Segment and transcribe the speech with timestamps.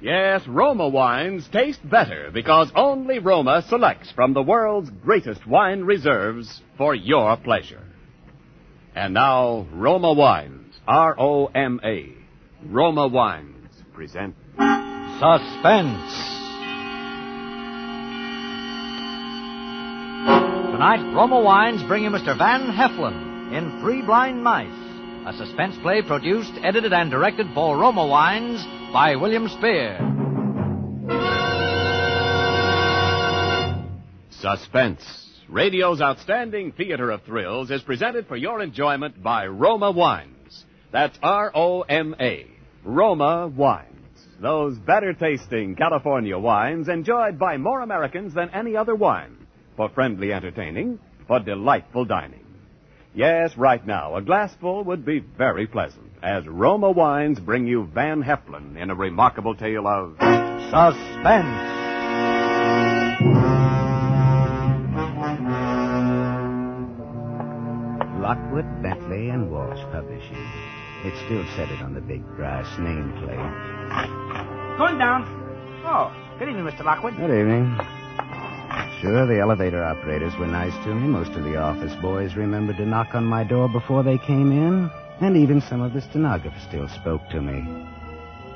[0.00, 6.60] Yes, Roma wines taste better because only Roma selects from the world's greatest wine reserves
[6.76, 7.82] for your pleasure.
[8.94, 12.12] And now, Roma Wines, R O M A.
[12.66, 14.34] Roma Wines present
[15.18, 16.12] Suspense.
[20.72, 22.36] Tonight, Roma Wines bring you Mr.
[22.36, 24.68] Van Heflin in Three Blind Mice,
[25.26, 28.62] a suspense play produced, edited, and directed for Roma Wines
[28.96, 29.98] by William Spier.
[34.30, 35.02] Suspense.
[35.50, 40.64] Radio's outstanding theater of thrills is presented for your enjoyment by Roma Wines.
[40.92, 42.46] That's R O M A.
[42.84, 43.90] Roma Wines.
[44.40, 49.46] Those better tasting California wines enjoyed by more Americans than any other wine.
[49.76, 52.45] For friendly entertaining, for delightful dining.
[53.16, 58.22] Yes, right now, a glassful would be very pleasant as Roma Wines bring you Van
[58.22, 60.16] Heflin in a remarkable tale of
[60.68, 61.46] Suspense.
[68.20, 70.36] Lockwood, Bentley, and Walsh Publishing.
[71.02, 74.76] It still said it on the big brass nameplate.
[74.76, 75.24] Going down.
[75.86, 76.84] Oh, good evening, Mr.
[76.84, 77.16] Lockwood.
[77.16, 77.95] Good evening.
[79.00, 81.06] Sure, the elevator operators were nice to me.
[81.06, 84.90] Most of the office boys remembered to knock on my door before they came in.
[85.20, 87.62] And even some of the stenographers still spoke to me.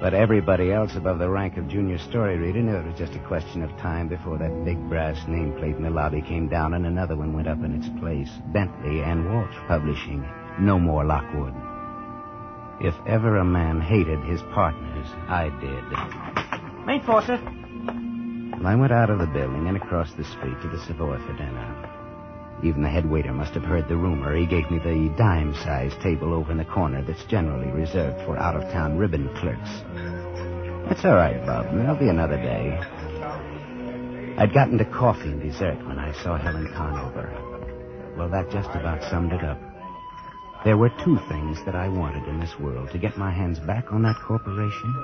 [0.01, 3.27] But everybody else above the rank of junior story reader knew it was just a
[3.29, 7.17] question of time before that big brass nameplate in the lobby came down and another
[7.17, 8.31] one went up in its place.
[8.47, 10.27] Bentley and Walsh Publishing.
[10.59, 11.53] No more Lockwood.
[12.81, 16.87] If ever a man hated his partners, I did.
[16.87, 17.21] Main floor,
[18.65, 21.91] I went out of the building and across the street to the Savoy for dinner.
[22.63, 24.37] Even the head waiter must have heard the rumor.
[24.37, 28.99] He gave me the dime-sized table over in the corner that's generally reserved for out-of-town
[28.99, 29.71] ribbon clerks.
[30.89, 31.73] That's all right, Bob.
[31.75, 32.79] There'll be another day.
[34.37, 37.33] I'd gotten to coffee and dessert when I saw Helen Conover.
[38.19, 39.59] Well, that just about summed it up.
[40.65, 43.91] There were two things that I wanted in this world to get my hands back
[43.91, 44.95] on that corporation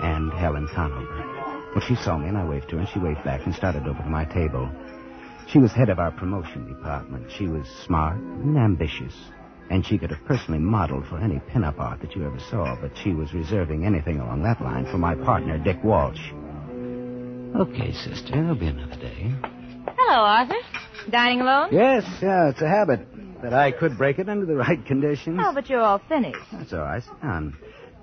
[0.00, 1.33] and Helen Conover.
[1.74, 3.86] Well, she saw me and I waved to her and she waved back and started
[3.88, 4.70] over to my table.
[5.48, 7.30] She was head of our promotion department.
[7.36, 9.14] She was smart and ambitious.
[9.70, 12.96] And she could have personally modeled for any pinup art that you ever saw, but
[12.96, 16.20] she was reserving anything along that line for my partner, Dick Walsh.
[17.56, 19.32] Okay, sister, there'll be another day.
[19.86, 20.54] Hello, Arthur.
[21.10, 21.70] Dining alone?
[21.72, 23.06] Yes, yeah, it's a habit.
[23.42, 25.40] That I could break it under the right conditions.
[25.42, 26.38] Oh, but you're all finished.
[26.52, 27.02] That's all right.
[27.02, 27.56] Sit down.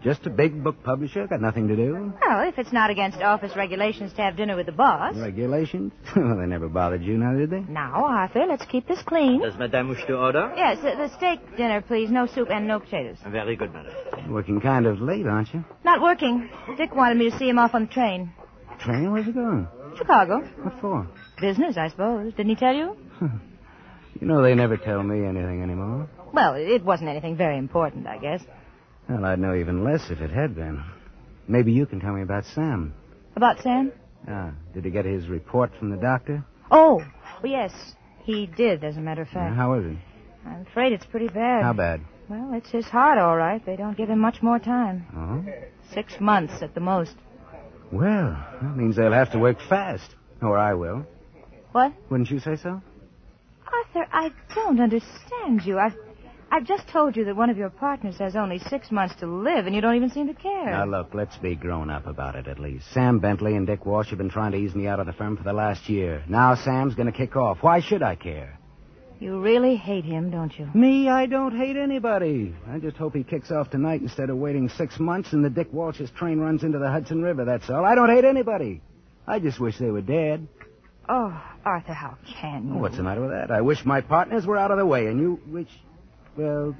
[0.04, 2.12] Just a big book publisher, got nothing to do.
[2.22, 5.16] Well, if it's not against office regulations to have dinner with the boss.
[5.16, 5.92] Regulations?
[6.16, 7.60] well, they never bothered you now, did they?
[7.60, 9.42] Now, Arthur, let's keep this clean.
[9.42, 10.52] Does Madame wish to order?
[10.56, 12.10] Yes, the, the steak dinner, please.
[12.10, 13.18] No soup and no potatoes.
[13.28, 13.94] Very good, madam.
[14.32, 15.64] Working kind of late, aren't you?
[15.84, 16.50] Not working.
[16.78, 18.34] Dick wanted me to see him off on the train.
[18.80, 19.12] Train?
[19.12, 19.68] Where's he going?
[19.98, 20.40] Chicago.
[20.64, 21.08] What for?
[21.40, 22.34] Business, I suppose.
[22.34, 22.98] Didn't he tell you?
[24.20, 26.08] You know, they never tell me anything anymore.
[26.32, 28.44] Well, it wasn't anything very important, I guess.
[29.12, 30.84] Well, I'd know even less if it had been.
[31.48, 32.94] Maybe you can tell me about Sam.
[33.36, 33.92] About Sam?
[34.28, 36.46] Ah, did he get his report from the doctor?
[36.70, 37.02] Oh,
[37.44, 37.74] yes.
[38.24, 39.56] He did, as a matter of fact.
[39.56, 39.98] how is it?
[40.46, 41.64] I'm afraid it's pretty bad.
[41.64, 42.02] How bad?
[42.30, 43.64] Well, it's his heart, all right.
[43.66, 45.06] They don't give him much more time.
[45.14, 45.52] Oh?
[45.94, 47.16] Six months at the most.
[47.92, 50.16] Well, that means they'll have to work fast.
[50.42, 51.06] Or I will.
[51.74, 51.92] What?
[52.10, 52.82] Wouldn't you say so?
[53.68, 55.78] Arthur, I don't understand you.
[55.78, 55.96] I've,
[56.54, 59.68] I've just told you that one of your partners has only six months to live,
[59.68, 60.66] and you don't even seem to care.
[60.70, 62.92] Now, look, let's be grown up about it at least.
[62.94, 65.38] Sam Bentley and Dick Walsh have been trying to ease me out of the firm
[65.38, 66.24] for the last year.
[66.28, 67.60] Now Sam's going to kick off.
[67.62, 68.60] Why should I care?
[69.22, 70.68] You really hate him, don't you?
[70.74, 72.54] Me, I don't hate anybody.
[72.68, 75.72] I just hope he kicks off tonight instead of waiting six months and the Dick
[75.72, 77.86] Walsh's train runs into the Hudson River, that's all.
[77.86, 78.82] I don't hate anybody.
[79.28, 80.48] I just wish they were dead.
[81.08, 82.74] Oh, Arthur, how can you?
[82.80, 83.52] What's the matter with that?
[83.52, 85.68] I wish my partners were out of the way, and you wish.
[86.38, 86.76] Well,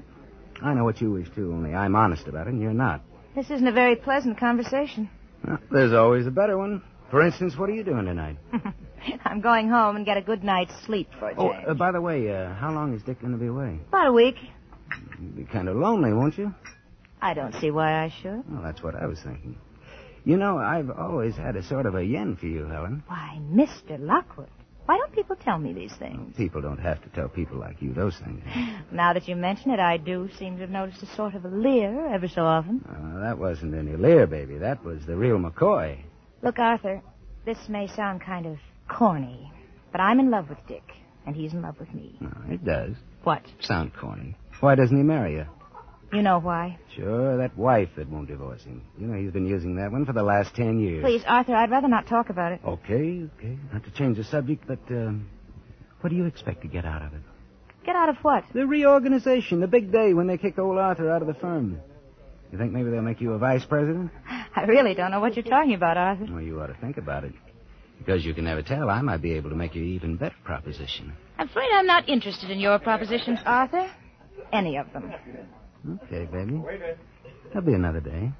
[0.62, 3.02] I know what you wish, too, only I'm honest about it, and you're not.
[3.34, 5.10] This isn't a very pleasant conversation.
[5.46, 6.82] Well, there's always a better one.
[7.10, 8.36] For instance, what are you doing tonight?
[9.24, 11.64] I'm going home and get a good night's sleep for a Oh, change.
[11.68, 13.80] uh, by the way, uh, how long is Dick going to be away?
[13.88, 14.36] About a week.
[15.20, 16.54] You'll be kind of lonely, won't you?
[17.20, 18.42] I don't see why I should.
[18.50, 19.56] Well, that's what I was thinking.
[20.24, 23.02] You know, I've always had a sort of a yen for you, Helen.
[23.08, 23.98] Why, Mr.
[23.98, 24.48] Lockwood.
[24.86, 26.36] Why don't people tell me these things?
[26.36, 28.42] People don't have to tell people like you those things.
[28.92, 31.48] Now that you mention it, I do seem to have noticed a sort of a
[31.48, 32.84] leer ever so often.
[32.86, 34.58] Uh, that wasn't any leer, baby.
[34.58, 35.98] That was the real McCoy.
[36.42, 37.00] Look, Arthur,
[37.46, 38.58] this may sound kind of
[38.88, 39.50] corny,
[39.92, 40.84] but I'm in love with Dick,
[41.26, 42.16] and he's in love with me.
[42.20, 42.96] No, it does.
[43.22, 43.42] What?
[43.60, 44.36] Sound corny.
[44.60, 45.46] Why doesn't he marry you?
[46.12, 46.78] You know why?
[46.94, 48.82] Sure, that wife that won't divorce him.
[48.98, 51.02] You know, he's been using that one for the last ten years.
[51.02, 52.60] Please, Arthur, I'd rather not talk about it.
[52.64, 53.58] Okay, okay.
[53.72, 55.28] Not to change the subject, but, um,
[56.02, 57.22] what do you expect to get out of it?
[57.86, 58.44] Get out of what?
[58.52, 61.80] The reorganization, the big day when they kick old Arthur out of the firm.
[62.52, 64.10] You think maybe they'll make you a vice president?
[64.54, 66.26] I really don't know what you're talking about, Arthur.
[66.30, 67.32] Well, you ought to think about it.
[67.98, 70.34] Because you can never tell, I might be able to make you an even better
[70.44, 71.14] proposition.
[71.38, 73.90] I'm afraid I'm not interested in your propositions, Arthur.
[74.52, 75.10] Any of them.
[75.88, 76.62] Okay, baby.
[77.52, 78.32] There'll be another day.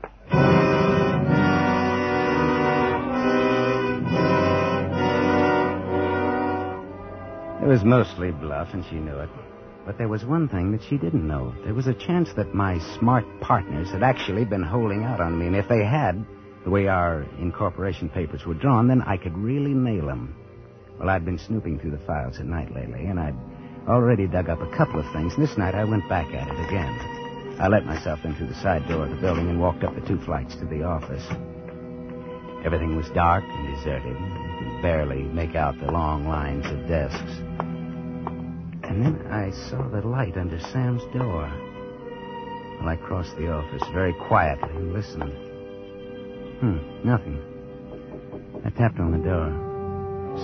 [7.61, 9.31] It was mostly bluff, and she knew it.
[9.85, 11.53] But there was one thing that she didn't know.
[11.65, 15.47] There was a chance that my smart partners had actually been holding out on me,
[15.47, 16.25] and if they had,
[16.63, 20.37] the way our incorporation papers were drawn, then I could really nail them.
[20.99, 23.35] Well, I'd been snooping through the files at night lately, and I'd
[23.89, 26.69] already dug up a couple of things, and this night I went back at it
[26.69, 27.22] again.
[27.59, 30.07] I let myself in through the side door of the building and walked up the
[30.07, 31.25] two flights to the office.
[32.65, 34.17] Everything was dark and deserted.
[34.17, 37.39] You could barely make out the long lines of desks.
[38.85, 41.51] And then I saw the light under Sam's door.
[42.79, 45.33] Well, I crossed the office very quietly and listened.
[46.61, 47.41] Hmm, nothing.
[48.65, 49.51] I tapped on the door.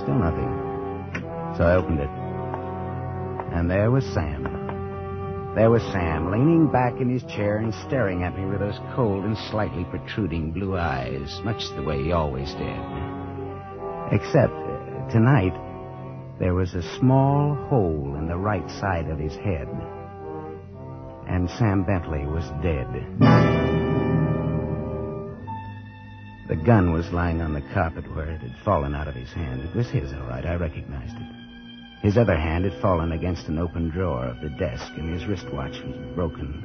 [0.03, 1.55] Still nothing.
[1.57, 2.11] So I opened it.
[3.55, 4.58] And there was Sam.
[5.59, 9.25] There was Sam, leaning back in his chair and staring at me with those cold
[9.25, 12.81] and slightly protruding blue eyes, much the way he always did.
[14.13, 15.53] Except, uh, tonight,
[16.39, 19.67] there was a small hole in the right side of his head.
[21.27, 22.87] And Sam Bentley was dead.
[26.47, 29.63] The gun was lying on the carpet where it had fallen out of his hand.
[29.63, 30.47] It was his, all right.
[30.47, 31.38] I recognized it.
[32.03, 35.81] His other hand had fallen against an open drawer of the desk, and his wristwatch
[35.83, 36.65] was broken.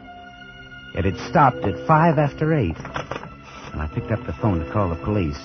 [0.95, 2.77] It had stopped at five after eight.
[2.77, 5.39] And I picked up the phone to call the police.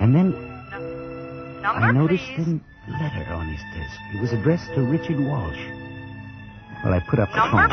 [0.00, 0.34] And then
[1.64, 2.60] I noticed a
[2.90, 3.96] letter on his desk.
[4.12, 5.64] It was addressed to Richard Walsh.
[6.84, 7.70] Well, I put up the phone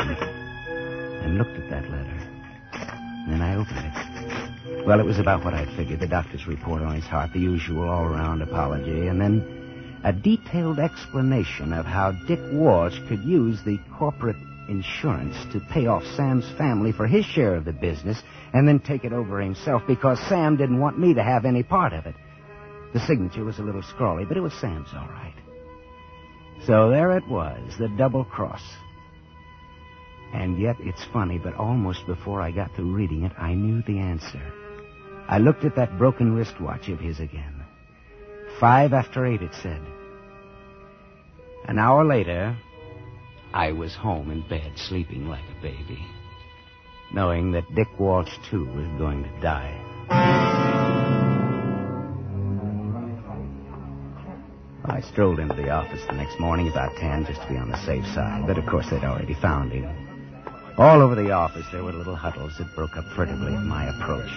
[1.24, 2.28] and looked at that letter.
[2.72, 4.86] And then I opened it.
[4.86, 7.88] Well, it was about what I'd figured the doctor's report on his heart, the usual
[7.88, 9.61] all round apology, and then
[10.04, 14.36] a detailed explanation of how Dick Walsh could use the corporate
[14.68, 18.20] insurance to pay off Sam's family for his share of the business
[18.52, 21.92] and then take it over himself because Sam didn't want me to have any part
[21.92, 22.14] of it.
[22.92, 25.34] The signature was a little scrawly, but it was Sam's all right.
[26.66, 28.62] So there it was, the double cross.
[30.32, 33.98] And yet it's funny, but almost before I got to reading it, I knew the
[33.98, 34.42] answer.
[35.28, 37.61] I looked at that broken wristwatch of his again.
[38.60, 39.80] Five after eight, it said.
[41.66, 42.56] An hour later,
[43.52, 46.04] I was home in bed, sleeping like a baby,
[47.12, 49.78] knowing that Dick Walsh, too, was going to die.
[54.84, 57.84] I strolled into the office the next morning about 10 just to be on the
[57.84, 59.88] safe side, but of course they'd already found him.
[60.78, 64.30] All over the office there were little huddles that broke up furtively at my approach.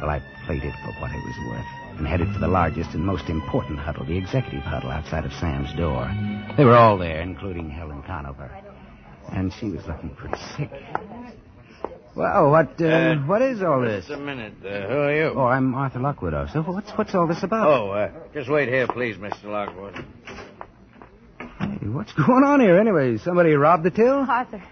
[0.00, 3.04] Well, I played it for what it was worth and headed for the largest and
[3.04, 6.10] most important huddle, the executive huddle outside of Sam's door.
[6.56, 8.50] They were all there, including Helen Conover.
[9.32, 10.70] And she was looking pretty sick.
[12.14, 14.06] Well, what, uh, what is all this?
[14.06, 14.54] Just a minute.
[14.64, 15.32] Uh, who are you?
[15.36, 16.32] Oh, I'm Arthur Lockwood.
[16.52, 17.66] So what's, what's all this about?
[17.68, 19.44] Oh, uh, just wait here, please, Mr.
[19.44, 19.94] Lockwood.
[21.38, 23.18] Hey, what's going on here anyway?
[23.18, 24.26] Somebody robbed the till?
[24.28, 24.62] Arthur.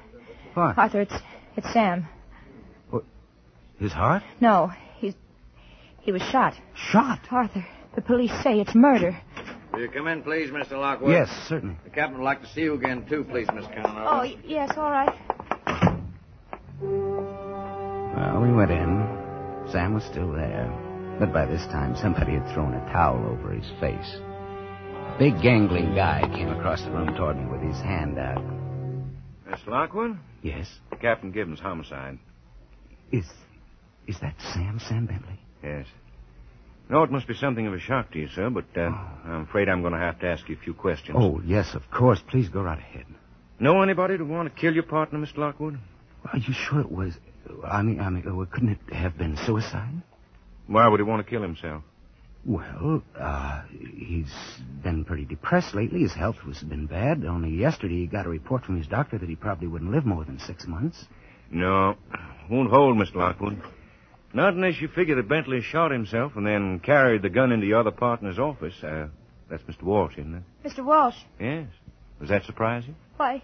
[0.55, 0.79] What?
[0.79, 1.15] Arthur, it's
[1.57, 2.09] it's Sam.
[2.91, 3.05] What?
[3.79, 4.23] His heart?
[4.41, 4.86] No, he's
[6.07, 6.55] he was shot.
[6.75, 7.19] Shot?
[7.31, 9.21] Arthur, the police say it's murder.
[9.75, 10.73] Will you come in, please, Mr.
[10.81, 11.11] Lockwood?
[11.11, 11.77] Yes, certainly.
[11.85, 14.05] The captain would like to see you again, too, please, Miss Conover.
[14.09, 15.13] Oh, y- yes, all right.
[16.81, 19.67] Well, we went in.
[19.73, 20.73] Sam was still there.
[21.19, 24.15] But by this time, somebody had thrown a towel over his face.
[24.17, 28.43] A big, gangling guy came across the room toward me with his hand out.
[29.49, 29.67] Mr.
[29.69, 30.17] Lockwood?
[30.43, 30.69] Yes?
[31.01, 32.19] Captain Gibbons, homicide.
[33.13, 33.25] Is.
[34.07, 35.41] Is that Sam, Sam Bentley?
[35.63, 35.87] Yes.
[36.89, 38.83] No, it must be something of a shock to you, sir, but uh,
[39.25, 41.17] I'm afraid I'm going to have to ask you a few questions.
[41.21, 42.23] Oh, yes, of course.
[42.31, 43.07] Please go right ahead.
[43.59, 45.39] Know anybody to want to kill your partner, Mr.
[45.39, 45.79] Lockwood?
[46.33, 47.15] Are you sure it was.
[47.65, 50.03] I mean, I mean, uh, couldn't it have been suicide?
[50.69, 51.83] Why would he want to kill himself?
[52.45, 53.63] Well, uh,
[53.97, 54.33] he's
[54.83, 56.03] been pretty depressed lately.
[56.03, 57.25] His health has been bad.
[57.25, 60.25] Only yesterday he got a report from his doctor that he probably wouldn't live more
[60.25, 61.07] than six months.
[61.51, 61.97] No.
[62.49, 63.17] Won't hold, Mr.
[63.17, 63.61] Lockwood.
[64.35, 67.81] Not unless you figure that Bentley shot himself and then carried the gun into your
[67.81, 68.75] other partner's office.
[68.83, 69.09] Uh,
[69.49, 69.83] that's Mr.
[69.83, 70.43] Walsh, isn't it?
[70.69, 70.85] Mr.
[70.85, 71.17] Walsh.
[71.41, 71.69] Yes.
[72.21, 72.95] Does that surprise you?
[73.17, 73.43] Why,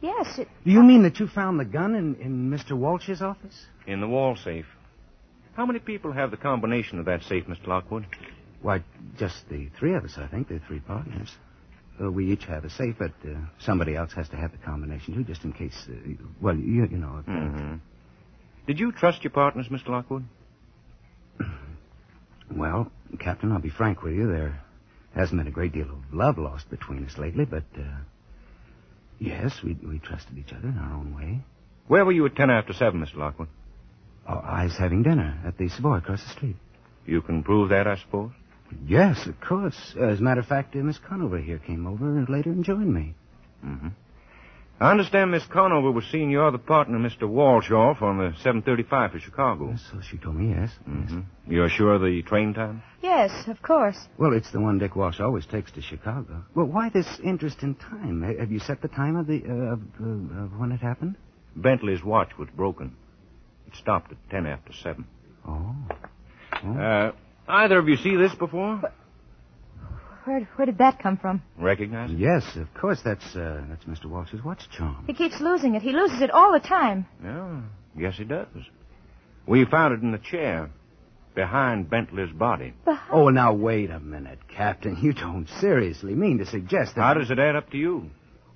[0.00, 0.48] yes, it.
[0.64, 2.72] Do you mean that you found the gun in, in Mr.
[2.72, 3.66] Walsh's office?
[3.86, 4.66] In the wall safe.
[5.54, 7.66] How many people have the combination of that safe, Mr.
[7.66, 8.06] Lockwood?
[8.62, 8.82] Why,
[9.18, 10.48] just the three of us, I think.
[10.48, 11.30] The three partners.
[12.00, 15.14] Uh, we each have a safe, but uh, somebody else has to have the combination,
[15.14, 15.76] too, just in case.
[15.88, 15.94] Uh,
[16.40, 17.18] well, you, you know.
[17.20, 17.74] If, uh, Mm-hmm.
[18.68, 19.88] Did you trust your partners, Mr.
[19.88, 20.24] Lockwood?
[22.50, 24.26] Well, Captain, I'll be frank with you.
[24.26, 24.60] There
[25.14, 27.82] hasn't been a great deal of love lost between us lately, but uh,
[29.18, 31.40] yes, we we trusted each other in our own way.
[31.88, 33.16] Where were you at ten after seven, Mr.
[33.16, 33.48] Lockwood?
[34.26, 36.56] Oh, I was having dinner at the Savoy across the street.
[37.04, 38.32] You can prove that, I suppose?
[38.86, 39.94] Yes, of course.
[40.00, 43.14] As a matter of fact, uh, Miss Conover here came over later and joined me.
[43.64, 43.88] Mm-hmm.
[44.80, 47.28] I understand Miss Conover was seeing your other partner, Mr.
[47.28, 49.74] Walsh, off on the 735 for Chicago.
[49.90, 50.70] So she told me yes.
[50.88, 51.20] Mm-hmm.
[51.48, 52.82] You're sure of the train time?
[53.02, 53.98] Yes, of course.
[54.18, 56.44] Well, it's the one Dick Walsh always takes to Chicago.
[56.54, 58.22] Well, why this interest in time?
[58.38, 61.16] Have you set the time of the uh, of, uh, of when it happened?
[61.56, 62.94] Bentley's watch was broken.
[63.66, 65.06] It stopped at ten after seven.
[65.46, 65.74] Oh.
[66.52, 67.12] Uh,
[67.48, 68.80] either of you see this before?
[70.28, 71.42] Where, where did that come from?
[71.56, 72.18] Recognize it?
[72.18, 73.00] Yes, of course.
[73.02, 74.10] That's uh, that's Mr.
[74.10, 75.04] Walsh's watch charm.
[75.06, 75.80] He keeps losing it.
[75.80, 77.06] He loses it all the time.
[77.24, 77.62] Yeah,
[77.96, 78.46] yes, he does.
[79.46, 80.68] We found it in the chair
[81.34, 82.74] behind Bentley's body.
[82.84, 83.10] Behind...
[83.10, 84.98] Oh, now wait a minute, Captain.
[85.00, 87.00] You don't seriously mean to suggest that?
[87.00, 88.10] How does it add up to you?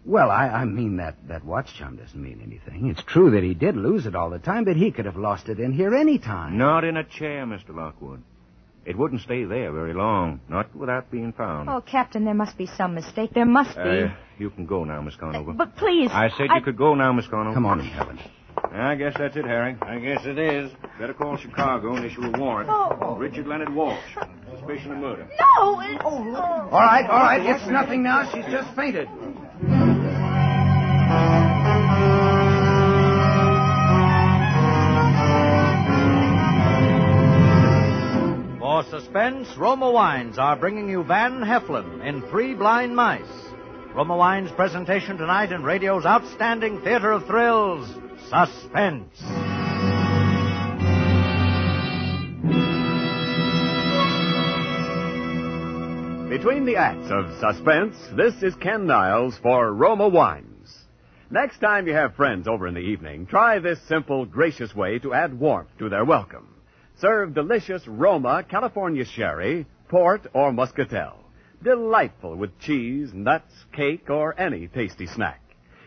[0.04, 2.90] Well, I, I mean that that watch charm doesn't mean anything.
[2.90, 5.48] It's true that he did lose it all the time, but he could have lost
[5.48, 6.58] it in here any time.
[6.58, 7.74] Not in a chair, Mr.
[7.74, 8.22] Lockwood.
[8.84, 11.68] It wouldn't stay there very long, not without being found.
[11.68, 13.30] Oh, Captain, there must be some mistake.
[13.32, 13.82] There must be.
[13.82, 14.08] Uh,
[14.38, 15.52] you can go now, Miss Conover.
[15.52, 16.10] but please.
[16.12, 17.54] I said you could go now, Miss Conover.
[17.54, 18.18] Come on in, Helen.
[18.74, 19.76] I guess that's it, Harry.
[19.82, 20.72] I guess it is.
[20.98, 22.70] Better call Chicago and issue a warrant.
[22.70, 23.16] Oh.
[23.16, 24.00] Richard Leonard Walsh.
[24.50, 25.28] Suspicion of murder.
[25.38, 25.80] No!
[25.80, 26.02] It's...
[26.02, 27.40] All right, all right.
[27.44, 28.30] It's nothing now.
[28.32, 29.08] She's just fainted.
[39.02, 43.22] Suspense, Roma Wines are bringing you Van Heflin in Three Blind Mice.
[43.94, 47.88] Roma Wines' presentation tonight in radio's outstanding theater of thrills,
[48.28, 49.18] Suspense.
[56.30, 60.84] Between the acts of suspense, this is Ken Niles for Roma Wines.
[61.30, 65.12] Next time you have friends over in the evening, try this simple, gracious way to
[65.12, 66.51] add warmth to their welcome.
[67.02, 71.18] Serve delicious Roma California sherry, port, or muscatel.
[71.60, 75.40] Delightful with cheese, nuts, cake, or any tasty snack.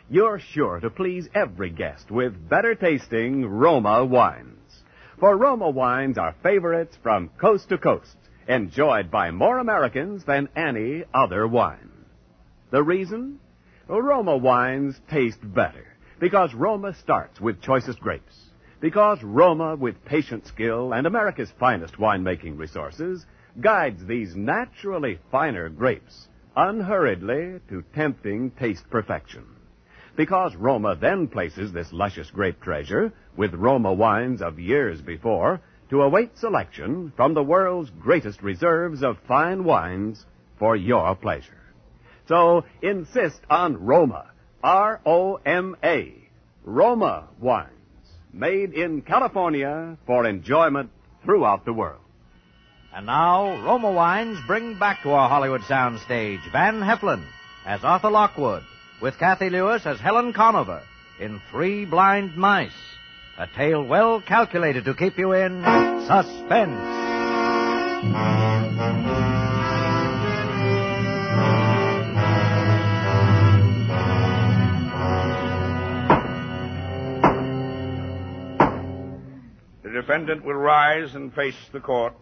[0.10, 4.84] You're sure to please every guest with better tasting Roma wines.
[5.18, 8.18] For Roma wines are favorites from coast to coast,
[8.50, 11.92] enjoyed by more Americans than any other wine.
[12.72, 13.40] The reason?
[13.88, 18.36] Roma wines taste better because Roma starts with choicest grapes.
[18.86, 23.26] Because Roma, with patient skill and America's finest winemaking resources,
[23.60, 29.44] guides these naturally finer grapes unhurriedly to tempting taste perfection.
[30.16, 36.04] Because Roma then places this luscious grape treasure with Roma wines of years before to
[36.04, 40.28] await selection from the world's greatest reserves of fine wines
[40.60, 41.64] for your pleasure.
[42.28, 44.30] So insist on Roma,
[44.64, 46.14] R-O-M-A,
[46.64, 47.75] Roma wines,
[48.36, 50.92] made in California for enjoyment
[51.24, 52.02] throughout the world.
[52.94, 57.26] And now, Roma Wines bring back to our Hollywood soundstage Van Heflin
[57.66, 58.64] as Arthur Lockwood,
[59.02, 60.82] with Cathy Lewis as Helen Conover
[61.20, 62.72] in Three Blind Mice,
[63.38, 65.64] a tale well calculated to keep you in
[66.08, 66.82] suspense.
[79.96, 82.14] Defendant will rise and face the court.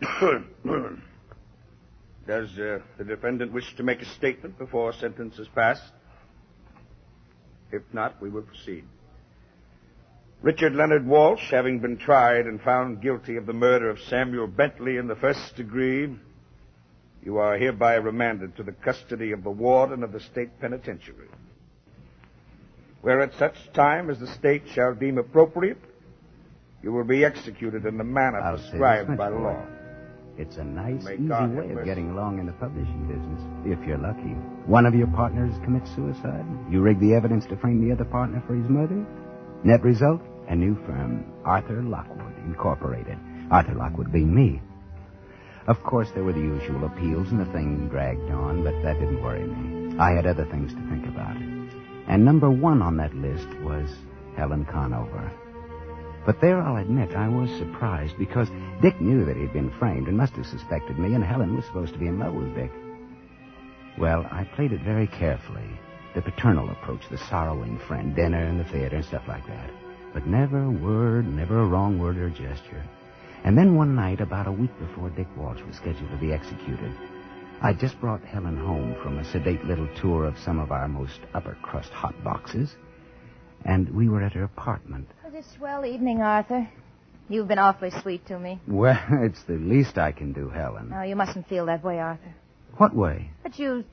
[2.26, 5.92] Does uh, the defendant wish to make a statement before sentence is passed?
[7.72, 8.84] If not, we will proceed.
[10.42, 14.98] Richard Leonard Walsh, having been tried and found guilty of the murder of Samuel Bentley
[14.98, 16.14] in the first degree,
[17.22, 21.28] you are hereby remanded to the custody of the warden of the state penitentiary,
[23.00, 25.78] where at such time as the state shall deem appropriate,
[26.84, 29.56] you will be executed in the manner I'll prescribed by law.
[30.36, 33.86] It's a nice, May easy God way of getting along in the publishing business, if
[33.88, 34.36] you're lucky.
[34.66, 36.44] One of your partners commits suicide.
[36.68, 39.06] You rig the evidence to frame the other partner for his murder.
[39.64, 43.16] Net result, a new firm, Arthur Lockwood Incorporated.
[43.50, 44.60] Arthur Lockwood being me.
[45.66, 49.22] Of course, there were the usual appeals, and the thing dragged on, but that didn't
[49.22, 49.96] worry me.
[49.98, 51.36] I had other things to think about.
[52.08, 53.88] And number one on that list was
[54.36, 55.32] Helen Conover.
[56.26, 58.48] But there, I'll admit, I was surprised because
[58.80, 61.92] Dick knew that he'd been framed and must have suspected me, and Helen was supposed
[61.92, 62.72] to be in love with Dick.
[63.98, 65.68] Well, I played it very carefully.
[66.14, 69.70] The paternal approach, the sorrowing friend, dinner and the theater and stuff like that.
[70.14, 72.82] But never a word, never a wrong word or gesture.
[73.44, 76.92] And then one night, about a week before Dick Walsh was scheduled to be executed,
[77.60, 81.20] I just brought Helen home from a sedate little tour of some of our most
[81.34, 82.74] upper crust hot boxes,
[83.64, 85.08] and we were at her apartment.
[85.44, 86.68] A swell evening, Arthur.
[87.28, 88.60] You've been awfully sweet to me.
[88.66, 90.90] Well, it's the least I can do, Helen.
[90.90, 92.34] No, you mustn't feel that way, Arthur.
[92.76, 93.30] What way?
[93.42, 93.84] But you,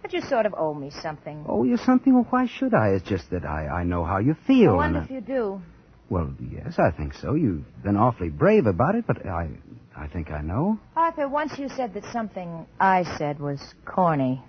[0.00, 1.44] but you sort of owe me something.
[1.48, 2.14] Oh, you something?
[2.14, 2.88] Well, why should I?
[2.90, 4.72] It's just that I, I know how you feel.
[4.72, 5.60] I wonder I- if you do.
[6.08, 7.34] Well, yes, I think so.
[7.34, 9.48] You've been awfully brave about it, but I,
[9.96, 10.78] I think I know.
[10.94, 14.42] Arthur, once you said that something I said was corny.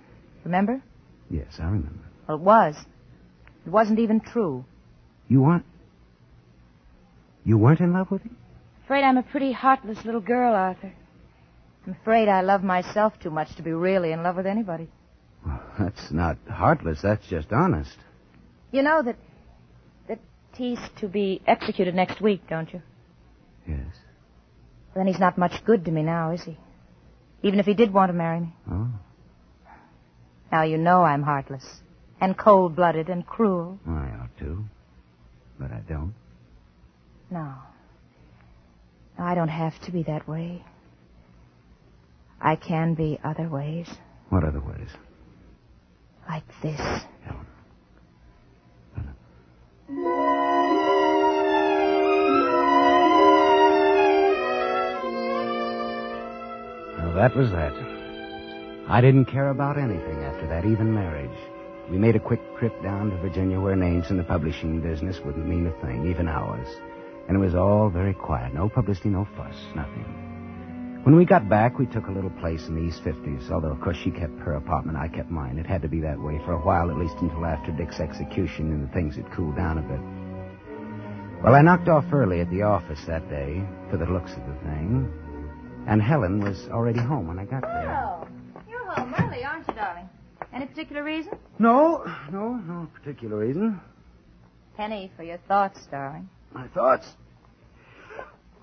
[0.44, 0.82] Remember?
[1.30, 2.04] Yes, I remember.
[2.28, 2.76] Well, it was.
[3.66, 4.66] It wasn't even true.
[5.28, 5.64] You aren't.
[7.44, 8.36] You weren't in love with him?
[8.84, 10.92] Afraid I'm a pretty heartless little girl, Arthur.
[11.86, 14.88] I'm afraid I love myself too much to be really in love with anybody.
[15.44, 17.00] Well, that's not heartless.
[17.02, 17.96] That's just honest.
[18.72, 19.16] You know that
[20.08, 20.20] that
[20.54, 22.80] he's to be executed next week, don't you?
[23.68, 23.94] Yes.
[24.94, 26.56] Then he's not much good to me now, is he?
[27.42, 28.54] Even if he did want to marry me.
[28.70, 28.88] Oh,
[30.50, 31.64] Now you know I'm heartless
[32.20, 33.78] and cold-blooded and cruel.
[33.86, 34.64] I ought to,
[35.58, 36.14] but I don't.
[37.34, 37.52] No.
[39.18, 40.64] No, I don't have to be that way.
[42.40, 43.88] I can be other ways.
[44.28, 44.88] What other ways?
[46.28, 46.78] Like this.
[46.78, 47.46] Helen.
[56.98, 57.72] Well, that was that.
[58.88, 61.36] I didn't care about anything after that, even marriage.
[61.90, 65.48] We made a quick trip down to Virginia where names in the publishing business wouldn't
[65.48, 66.68] mean a thing, even ours.
[67.26, 68.54] And it was all very quiet.
[68.54, 70.04] No publicity, no fuss, nothing.
[71.04, 73.80] When we got back, we took a little place in the East 50s, although, of
[73.80, 75.58] course, she kept her apartment, I kept mine.
[75.58, 78.72] It had to be that way for a while, at least until after Dick's execution
[78.72, 80.00] and the things had cooled down a bit.
[81.42, 84.54] Well, I knocked off early at the office that day, for the looks of the
[84.64, 85.12] thing,
[85.86, 88.02] and Helen was already home when I got there.
[88.02, 88.26] Oh,
[88.66, 90.08] you're home early, aren't you, darling?
[90.54, 91.32] Any particular reason?
[91.58, 93.78] No, no, no particular reason.
[94.78, 96.30] Penny for your thoughts, darling.
[96.54, 97.06] My thoughts?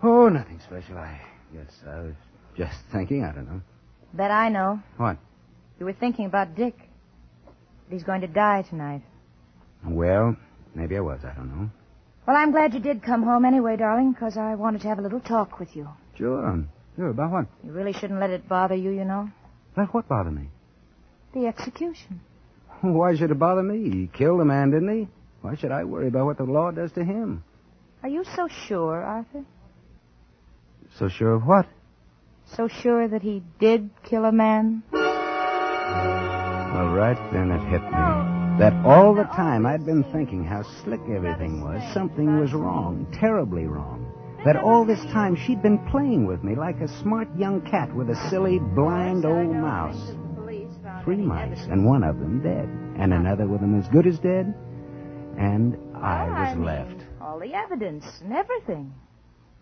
[0.01, 0.97] Oh, nothing special.
[0.97, 1.19] I
[1.53, 2.15] guess I was
[2.57, 3.25] just thinking.
[3.25, 3.61] I don't know.
[4.13, 4.81] Bet I know.
[4.95, 5.17] What?
[5.77, 6.75] You were thinking about Dick.
[7.89, 9.01] He's going to die tonight.
[9.85, 10.37] Well,
[10.73, 11.19] maybe I was.
[11.25, 11.69] I don't know.
[12.25, 15.01] Well, I'm glad you did come home anyway, darling, because I wanted to have a
[15.01, 15.89] little talk with you.
[16.17, 16.63] Sure.
[16.95, 17.09] Sure.
[17.09, 17.45] About what?
[17.63, 19.29] You really shouldn't let it bother you, you know.
[19.75, 20.47] Let what bother me?
[21.33, 22.21] The execution.
[22.81, 23.89] Why should it bother me?
[23.89, 25.07] He killed a man, didn't he?
[25.41, 27.43] Why should I worry about what the law does to him?
[28.03, 29.45] Are you so sure, Arthur?
[30.97, 31.67] So sure of what?
[32.55, 34.81] So sure that he did kill a man?
[34.91, 35.03] Well,
[36.95, 38.59] right then it hit me.
[38.59, 41.81] That all the time I'd been thinking how slick everything was.
[41.93, 44.07] Something was wrong, terribly wrong.
[44.45, 48.09] That all this time she'd been playing with me like a smart young cat with
[48.09, 50.15] a silly, blind old mouse.
[51.03, 52.67] Three mice, and one of them dead.
[52.99, 54.53] And another with them as good as dead.
[55.37, 57.05] And I was left.
[57.31, 58.93] All the evidence and everything.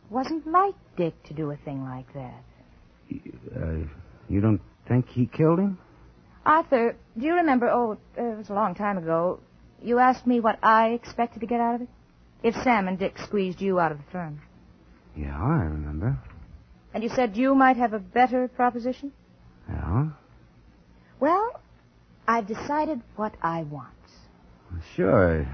[0.09, 2.43] Wasn't like Dick to do a thing like that.
[3.55, 3.87] Uh,
[4.27, 5.77] you don't think he killed him?
[6.43, 7.69] Arthur, do you remember?
[7.69, 9.39] Oh, it was a long time ago.
[9.83, 11.89] You asked me what I expected to get out of it?
[12.41, 14.41] If Sam and Dick squeezed you out of the firm.
[15.15, 16.17] Yeah, I remember.
[16.95, 19.11] And you said you might have a better proposition?
[19.69, 20.07] Yeah?
[21.19, 21.61] Well,
[22.27, 23.93] I've decided what I want.
[24.95, 25.45] Sure.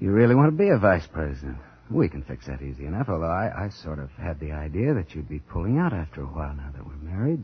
[0.00, 1.58] You really want to be a vice president.
[1.90, 5.14] We can fix that easy enough, although I, I sort of had the idea that
[5.14, 7.42] you'd be pulling out after a while now that we're married.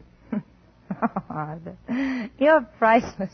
[1.30, 1.76] Arthur,
[2.38, 3.32] you're priceless.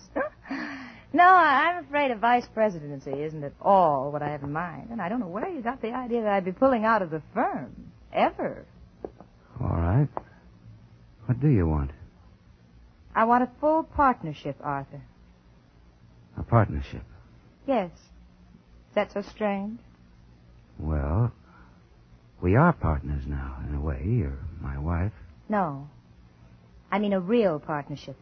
[1.13, 5.03] no, I'm afraid a vice presidency isn't at all what I have in mind, and
[5.03, 7.23] I don't know where you got the idea that I'd be pulling out of the
[7.35, 7.75] firm.
[8.13, 8.65] Ever.
[9.61, 10.09] All right.
[11.27, 11.91] What do you want?
[13.15, 15.03] I want a full partnership, Arthur.
[16.39, 17.03] A partnership.
[17.67, 17.91] Yes.
[18.91, 19.79] Is that so strange?
[20.79, 21.33] Well,
[22.41, 24.03] we are partners now, in a way.
[24.05, 25.13] You're my wife.
[25.49, 25.89] No.
[26.91, 28.17] I mean a real partnership.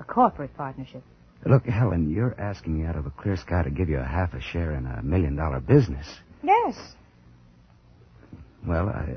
[0.00, 1.02] A corporate partnership.
[1.44, 4.32] Look, Helen, you're asking me out of a clear sky to give you a half
[4.32, 6.06] a share in a million dollar business.
[6.42, 6.94] Yes.
[8.66, 9.16] Well, I,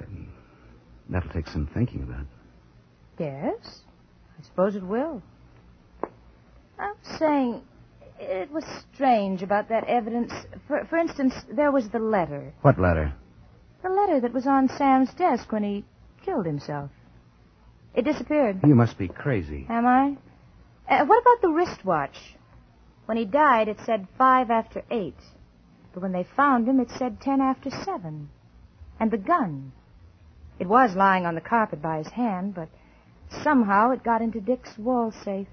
[1.07, 2.25] that'll take some thinking about.
[3.17, 3.81] Yes.
[4.38, 5.21] I suppose it will.
[6.77, 7.61] I'm saying
[8.19, 10.34] it was strange about that evidence.
[10.67, 12.54] For, for instance, there was the letter.
[12.62, 13.13] What letter?
[13.84, 15.86] The letter that was on Sam's desk when he
[16.23, 16.89] killed himself.
[17.93, 18.60] It disappeared.
[18.65, 19.65] You must be crazy.
[19.69, 20.17] Am I?
[20.89, 22.36] Uh, what about the wristwatch?
[23.06, 25.19] When he died, it said five after eight.
[25.93, 28.30] But when they found him, it said ten after seven.
[28.99, 29.71] And the gun.
[30.60, 32.69] It was lying on the carpet by his hand, but
[33.43, 35.47] somehow it got into Dick's wall safe.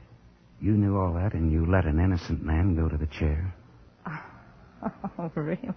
[0.62, 3.54] You knew all that, and you let an innocent man go to the chair.
[5.16, 5.68] Oh, really?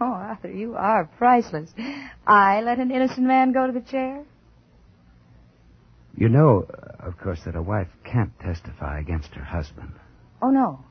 [0.00, 1.74] Oh, Arthur, you are priceless.
[2.24, 4.24] I let an innocent man go to the chair?
[6.16, 9.92] You know, uh, of course, that a wife can't testify against her husband.
[10.40, 10.84] Oh, no.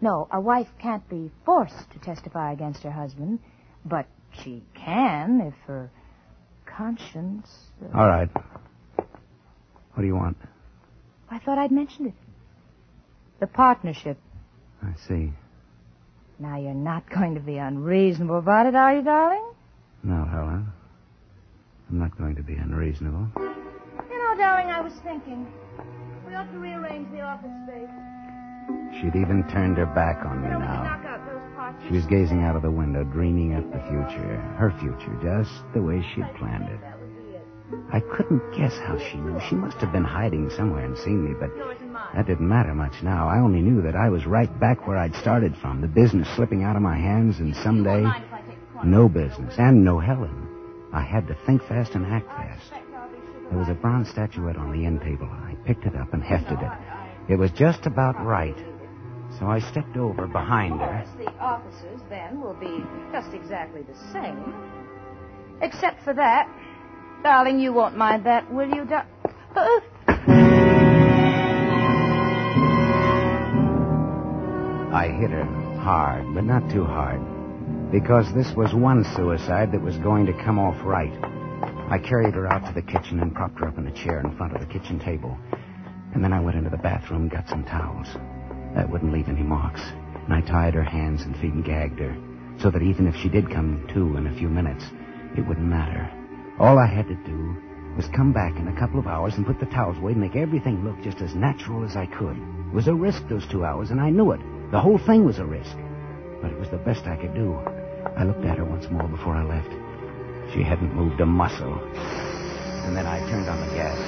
[0.00, 3.38] No, a wife can't be forced to testify against her husband,
[3.84, 4.06] but
[4.42, 5.90] she can if her
[6.66, 7.48] conscience.
[7.84, 8.28] uh, All right.
[8.96, 10.38] What do you want?
[11.30, 12.14] I thought I'd mentioned it.
[13.40, 14.18] The partnership.
[14.82, 15.32] I see.
[16.38, 19.44] Now, you're not going to be unreasonable about it, are you, darling?
[20.02, 20.72] No, Helen.
[21.90, 23.28] I'm not going to be unreasonable.
[23.36, 25.46] You know, darling, I was thinking.
[26.26, 29.00] We ought to rearrange the office space.
[29.00, 30.82] She'd even turned her back on me You know, now.
[30.82, 31.82] knock out those parts.
[31.88, 34.36] She was gazing out of the window, dreaming up the future.
[34.58, 36.80] Her future, just the way she'd planned it.
[37.92, 39.40] I couldn't guess how she knew.
[39.48, 42.14] She must have been hiding somewhere and seen me, but Yours and mine.
[42.14, 43.28] that didn't matter much now.
[43.28, 46.62] I only knew that I was right back where I'd started from, the business slipping
[46.62, 48.90] out of my hands, and someday, Mind if I take the corner?
[48.90, 50.46] no business, and no Helen.
[50.92, 52.70] I had to think fast and act fast.
[53.50, 55.28] There was a bronze statuette on the end table.
[55.30, 57.32] I picked it up and hefted it.
[57.32, 58.56] It was just about right.
[59.38, 61.00] So I stepped over behind her.
[61.02, 64.54] Of course, the offices then will be just exactly the same.
[65.60, 66.48] Except for that.
[67.22, 69.04] Darling, you won't mind that, will you, uh,
[74.92, 75.44] I hit her
[75.80, 77.20] hard, but not too hard.
[77.92, 81.12] Because this was one suicide that was going to come off right.
[81.90, 84.36] I carried her out to the kitchen and propped her up in a chair in
[84.36, 85.38] front of the kitchen table.
[86.14, 88.08] And then I went into the bathroom and got some towels.
[88.74, 89.80] That wouldn't leave any marks.
[89.80, 92.16] And I tied her hands and feet and gagged her.
[92.58, 94.84] So that even if she did come to in a few minutes,
[95.36, 96.10] it wouldn't matter.
[96.58, 97.54] All I had to do
[97.96, 100.36] was come back in a couple of hours and put the towels away and make
[100.36, 102.36] everything look just as natural as I could.
[102.36, 104.40] It was a risk, those two hours, and I knew it.
[104.70, 105.76] The whole thing was a risk.
[106.40, 107.54] But it was the best I could do.
[108.16, 109.70] I looked at her once more before I left.
[110.54, 111.74] She hadn't moved a muscle.
[111.74, 113.98] And then I turned on the gas.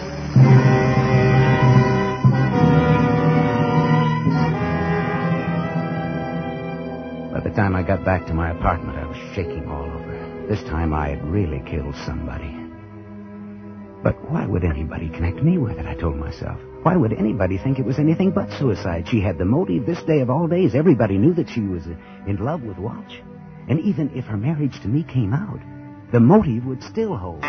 [7.35, 10.18] By the time I got back to my apartment, I was shaking all over.
[10.49, 12.57] This time I had really killed somebody.
[14.03, 16.59] But why would anybody connect me with it, I told myself.
[16.85, 19.07] Why would anybody think it was anything but suicide?
[19.09, 20.75] She had the motive this day of all days.
[20.75, 23.21] Everybody knew that she was in love with Walsh.
[23.69, 25.61] And even if her marriage to me came out,
[26.13, 27.45] the motive would still hold.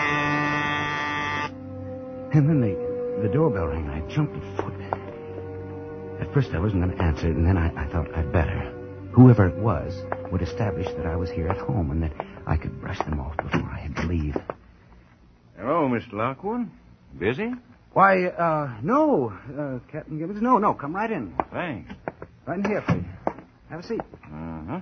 [2.34, 4.74] And then the, the doorbell rang, and I jumped a foot.
[6.20, 8.79] At first, I wasn't going to answer it, and then I, I thought I'd better.
[9.12, 9.94] Whoever it was
[10.32, 12.14] would establish that I was here at home and that
[12.48, 14.36] I could brush them off before I had to leave.
[15.58, 16.14] Hello, Mr.
[16.14, 16.70] Lockwood.
[17.18, 17.52] Busy?
[17.94, 20.42] Why, uh, no, uh, Captain Gibbons.
[20.42, 21.34] No, no, come right in.
[21.52, 21.92] Thanks.
[22.46, 23.04] Right in here, please.
[23.70, 24.02] Have a seat.
[24.26, 24.80] Uh-huh.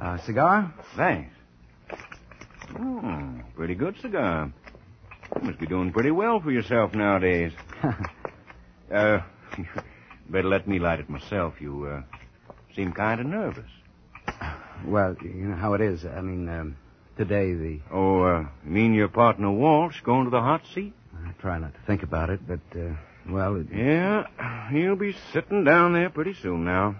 [0.00, 0.74] Uh, cigar?
[0.96, 1.32] Thanks.
[2.78, 4.52] Oh, pretty good cigar.
[5.36, 7.52] You must be doing pretty well for yourself nowadays.
[8.90, 9.20] Uh,
[10.30, 11.52] better let me light it myself.
[11.60, 12.17] You, uh,
[12.78, 13.70] seem kind of nervous.
[14.86, 16.04] well, you know how it is.
[16.04, 16.76] I mean, um,
[17.16, 17.80] today the...
[17.92, 20.94] Oh, uh, you mean your partner Walsh going to the hot seat?
[21.12, 22.94] I try not to think about it, but, uh,
[23.28, 26.94] well, it, Yeah, he'll be sitting down there pretty soon now.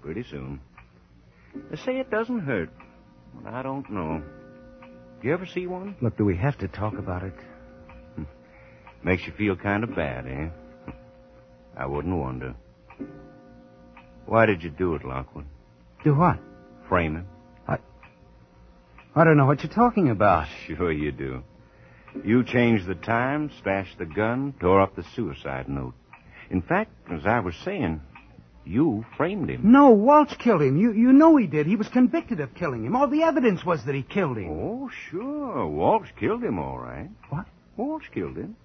[0.00, 0.60] Pretty soon.
[1.70, 2.70] They say it doesn't hurt.
[3.42, 4.22] But I don't know.
[5.20, 5.96] Do you ever see one?
[6.00, 7.34] Look, do we have to talk about it?
[9.02, 10.92] Makes you feel kind of bad, eh?
[11.76, 12.54] I wouldn't wonder.
[14.26, 15.46] Why did you do it, Lockwood?
[16.04, 16.38] Do what?
[16.88, 17.26] Frame him?
[17.66, 17.78] I
[19.14, 20.48] I don't know what you're talking about.
[20.66, 21.42] Sure you do.
[22.24, 25.94] You changed the time, stashed the gun, tore up the suicide note.
[26.50, 28.00] In fact, as I was saying,
[28.64, 29.60] you framed him.
[29.70, 30.76] No, Walsh killed him.
[30.76, 31.66] You you know he did.
[31.66, 32.96] He was convicted of killing him.
[32.96, 34.48] All the evidence was that he killed him.
[34.50, 35.66] Oh, sure.
[35.66, 37.08] Walsh killed him, all right.
[37.28, 37.46] What?
[37.76, 38.56] Walsh killed him.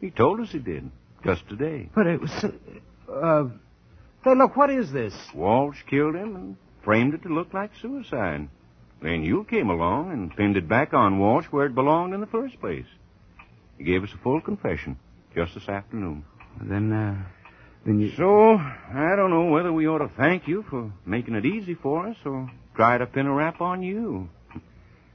[0.00, 0.90] He told us he did.
[1.24, 1.90] Just today.
[1.94, 2.30] But it was.
[2.30, 3.48] Uh, uh,
[4.24, 5.14] hey, look, what is this?
[5.34, 8.48] Walsh killed him and framed it to look like suicide.
[9.02, 12.26] Then you came along and pinned it back on Walsh where it belonged in the
[12.26, 12.86] first place.
[13.78, 14.98] He gave us a full confession
[15.34, 16.24] just this afternoon.
[16.60, 17.22] Then, uh,
[17.86, 18.12] then you.
[18.16, 22.08] So, I don't know whether we ought to thank you for making it easy for
[22.08, 24.28] us or try to pin a rap on you.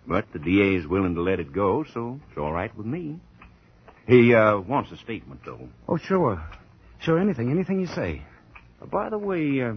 [0.07, 3.19] But the DA is willing to let it go, so it's all right with me.
[4.07, 5.67] He uh, wants a statement, though.
[5.87, 6.43] Oh, sure.
[6.99, 7.49] Sure, anything.
[7.49, 8.21] Anything you say.
[8.81, 9.73] Uh, by the way, uh,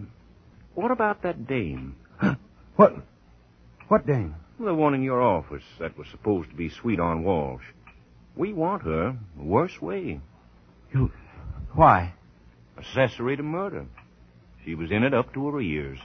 [0.75, 1.97] what about that dame?
[2.77, 2.95] What?
[3.89, 4.35] What dame?
[4.61, 7.65] The one in your office that was supposed to be sweet on Walsh.
[8.37, 10.21] We want her the worst way.
[10.93, 11.11] You.
[11.75, 12.15] Why?
[12.79, 13.87] Accessory to murder.
[14.65, 15.99] She was in it up to her ears.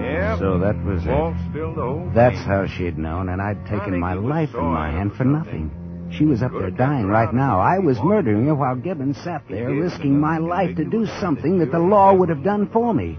[0.00, 0.38] Yeah.
[0.38, 1.50] So that was Walsh it.
[1.50, 5.24] spilled the That's how she'd known, and I'd taken my life in my hand for
[5.24, 5.70] nothing.
[6.18, 7.60] She was up there dying right now.
[7.60, 11.64] I was murdering her while Gibbons sat there, risking my life to do something that
[11.66, 13.18] that the law would have done for me.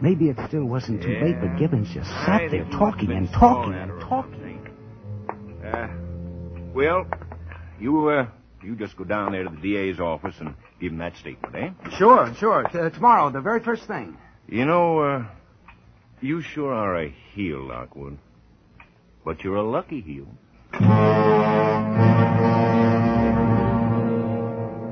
[0.00, 3.90] Maybe it still wasn't too late, but Gibbons just sat there talking and talking and
[3.90, 4.68] her or talking.
[5.64, 5.88] Uh,
[6.74, 7.06] well,
[7.78, 8.26] you, uh,
[8.62, 11.90] you just go down there to the DA's office and give him that statement, eh?
[11.98, 12.64] Sure, sure.
[12.64, 14.16] T- tomorrow, the very first thing.
[14.48, 15.26] You know, uh,
[16.20, 18.18] you sure are a heel, Lockwood.
[19.24, 20.26] But you're a lucky heel.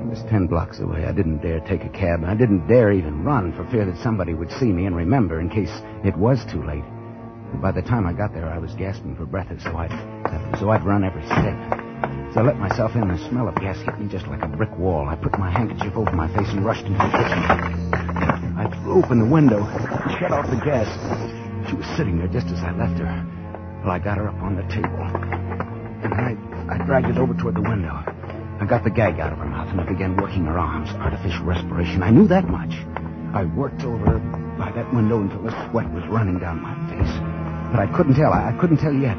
[0.09, 1.05] Was ten blocks away.
[1.05, 4.33] I didn't dare take a cab, I didn't dare even run for fear that somebody
[4.33, 5.71] would see me and remember in case
[6.03, 6.83] it was too late.
[7.53, 9.93] And by the time I got there, I was gasping for breath, so I'd,
[10.59, 11.53] so I'd run every step.
[12.33, 14.75] So I let myself in, the smell of gas hit me just like a brick
[14.77, 15.07] wall.
[15.07, 17.93] I put my handkerchief over my face and rushed into the kitchen.
[18.57, 19.61] I threw open the window,
[20.17, 20.89] shut off the gas.
[21.69, 23.09] She was sitting there just as I left her.
[23.83, 25.05] Well, I got her up on the table,
[26.01, 26.33] and I,
[26.73, 28.18] I dragged it over toward the window.
[28.59, 31.45] I got the gag out of her mouth and I began working her arms, artificial
[31.45, 32.03] respiration.
[32.03, 32.73] I knew that much.
[33.33, 34.19] I worked over
[34.57, 37.13] by that window until the sweat was running down my face.
[37.71, 38.33] But I couldn't tell.
[38.33, 39.15] I, I couldn't tell yet.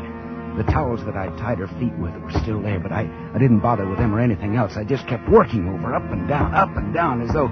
[0.58, 3.60] The towels that I'd tied her feet with were still there, but I, I didn't
[3.60, 4.72] bother with them or anything else.
[4.76, 7.48] I just kept working over, up and down, up and down, as though,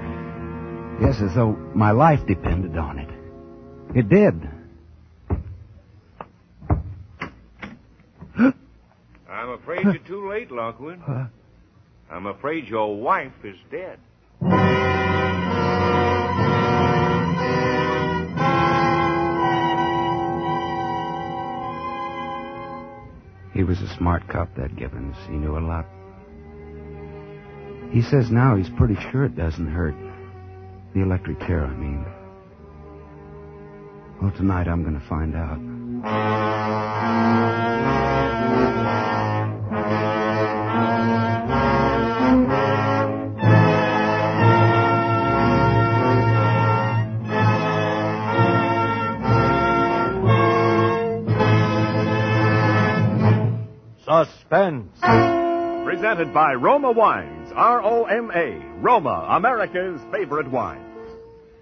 [1.01, 3.09] yes, as though my life depended on it.
[3.95, 4.47] It did.
[9.29, 11.01] I'm afraid you're too late, Lockwood.
[11.07, 11.25] Uh,
[12.11, 13.99] I'm afraid your wife is dead.
[23.53, 25.15] He was a smart cop, that Gibbons.
[25.27, 25.85] He knew a lot.
[27.91, 29.95] He says now he's pretty sure it doesn't hurt.
[30.95, 32.05] The electric chair, I mean.
[34.21, 37.48] Well, tonight I'm going to find out.
[56.09, 61.07] Presented by Roma Wines, R-O-M-A, Roma, America's favorite wines.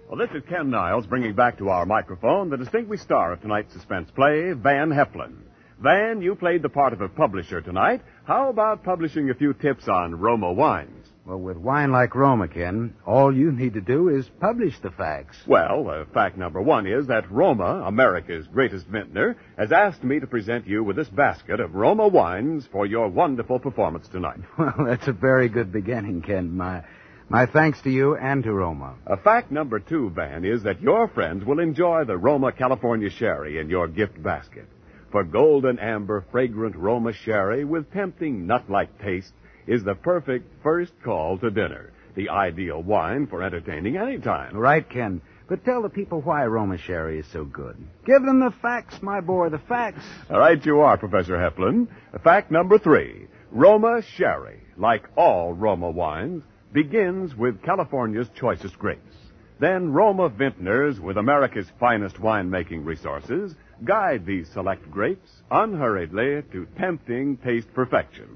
[0.08, 3.74] Well, this is Ken Niles bringing back to our microphone the distinguished star of tonight's
[3.74, 5.34] suspense play, Van Heflin.
[5.82, 8.00] Van, you played the part of a publisher tonight.
[8.24, 11.07] How about publishing a few tips on Roma wines?
[11.28, 15.36] Well, with wine like Roma, Ken, all you need to do is publish the facts.
[15.46, 20.26] Well, uh, fact number one is that Roma, America's greatest vintner, has asked me to
[20.26, 24.38] present you with this basket of Roma wines for your wonderful performance tonight.
[24.58, 26.56] Well, that's a very good beginning, Ken.
[26.56, 26.82] My,
[27.28, 28.94] my thanks to you and to Roma.
[29.06, 33.58] Uh, fact number two, Van, is that your friends will enjoy the Roma California Sherry
[33.58, 34.66] in your gift basket.
[35.12, 39.34] For golden amber, fragrant Roma Sherry with tempting nut-like taste
[39.68, 41.92] is the perfect first call to dinner.
[42.16, 44.56] The ideal wine for entertaining any time.
[44.56, 45.20] Right, Ken.
[45.48, 47.76] But tell the people why Roma Sherry is so good.
[48.04, 50.04] Give them the facts, my boy, the facts.
[50.30, 51.86] All right, you are, Professor Heflin.
[52.24, 53.28] Fact number three.
[53.52, 59.14] Roma Sherry, like all Roma wines, begins with California's choicest grapes.
[59.60, 63.54] Then Roma vintners, with America's finest winemaking resources,
[63.84, 68.26] Guide these select grapes unhurriedly to tempting taste perfection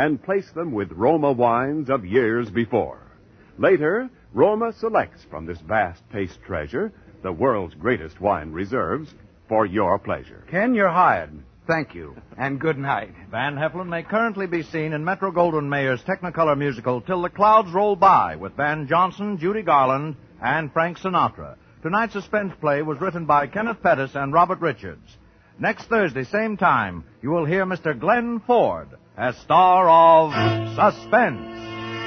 [0.00, 3.02] and place them with Roma wines of years before.
[3.58, 6.90] Later, Roma selects from this vast taste treasure
[7.22, 9.12] the world's greatest wine reserves
[9.46, 10.46] for your pleasure.
[10.50, 11.30] Ken, you're hired.
[11.66, 12.16] Thank you.
[12.38, 13.12] And good night.
[13.30, 17.70] Van Heflin may currently be seen in Metro Goldwyn Mayer's Technicolor musical Till the Clouds
[17.70, 21.56] Roll By with Van Johnson, Judy Garland, and Frank Sinatra.
[21.82, 25.18] Tonight's suspense play was written by Kenneth Pettis and Robert Richards.
[25.58, 27.98] Next Thursday, same time, you will hear Mr.
[27.98, 28.88] Glenn Ford
[29.20, 30.32] as star of
[30.74, 31.46] Suspense.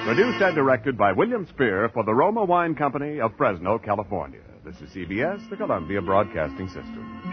[0.03, 4.41] Produced and directed by William Spier for the Roma Wine Company of Fresno, California.
[4.65, 7.32] This is CBS, the Columbia Broadcasting System.